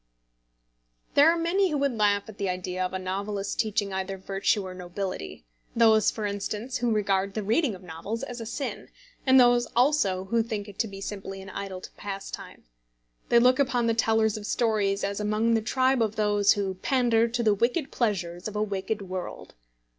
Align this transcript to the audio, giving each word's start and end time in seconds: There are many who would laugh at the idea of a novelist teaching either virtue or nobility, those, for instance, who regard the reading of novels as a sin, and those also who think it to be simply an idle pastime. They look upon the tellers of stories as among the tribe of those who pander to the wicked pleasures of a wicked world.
There 1.13 1.31
are 1.31 1.37
many 1.37 1.69
who 1.69 1.77
would 1.77 1.95
laugh 1.95 2.23
at 2.27 2.39
the 2.39 2.49
idea 2.49 2.83
of 2.83 2.91
a 2.91 2.97
novelist 2.97 3.59
teaching 3.59 3.93
either 3.93 4.17
virtue 4.17 4.65
or 4.65 4.73
nobility, 4.73 5.45
those, 5.75 6.09
for 6.09 6.25
instance, 6.25 6.77
who 6.77 6.89
regard 6.89 7.35
the 7.35 7.43
reading 7.43 7.75
of 7.75 7.83
novels 7.83 8.23
as 8.23 8.41
a 8.41 8.47
sin, 8.47 8.89
and 9.27 9.39
those 9.39 9.67
also 9.75 10.23
who 10.25 10.41
think 10.41 10.67
it 10.67 10.79
to 10.79 10.87
be 10.87 11.01
simply 11.01 11.39
an 11.39 11.51
idle 11.51 11.83
pastime. 11.97 12.63
They 13.29 13.37
look 13.37 13.59
upon 13.59 13.85
the 13.85 13.93
tellers 13.93 14.37
of 14.37 14.47
stories 14.47 15.03
as 15.03 15.19
among 15.19 15.53
the 15.53 15.61
tribe 15.61 16.01
of 16.01 16.15
those 16.15 16.53
who 16.53 16.73
pander 16.73 17.27
to 17.27 17.43
the 17.43 17.53
wicked 17.53 17.91
pleasures 17.91 18.47
of 18.47 18.55
a 18.55 18.63
wicked 18.63 19.03
world. 19.03 19.53